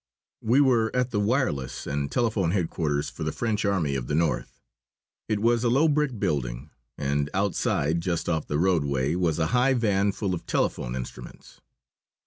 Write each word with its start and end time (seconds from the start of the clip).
We 0.41 0.61
were 0.61 0.89
at 0.95 1.11
the 1.11 1.19
wireless 1.19 1.85
and 1.85 2.11
telephone 2.11 2.49
headquarters 2.49 3.11
for 3.11 3.23
the 3.23 3.31
French 3.31 3.65
Army 3.65 3.93
of 3.93 4.07
the 4.07 4.15
North. 4.15 4.59
It 5.29 5.39
was 5.39 5.63
a 5.63 5.69
low 5.69 5.87
brick 5.87 6.17
building, 6.19 6.71
and 6.97 7.29
outside, 7.35 8.01
just 8.01 8.27
off 8.27 8.47
the 8.47 8.57
roadway, 8.57 9.13
was 9.13 9.37
a 9.37 9.45
high 9.53 9.75
van 9.75 10.11
full 10.11 10.33
of 10.33 10.47
telephone 10.47 10.95
instruments. 10.95 11.61